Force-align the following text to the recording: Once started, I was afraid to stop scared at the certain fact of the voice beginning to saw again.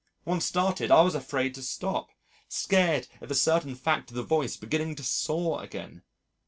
Once 0.25 0.45
started, 0.45 0.89
I 0.89 1.01
was 1.01 1.13
afraid 1.13 1.53
to 1.53 1.61
stop 1.61 2.09
scared 2.47 3.07
at 3.21 3.29
the 3.29 3.35
certain 3.35 3.75
fact 3.75 4.09
of 4.09 4.15
the 4.15 4.23
voice 4.23 4.57
beginning 4.57 4.95
to 4.95 5.03
saw 5.03 5.59
again. 5.59 6.01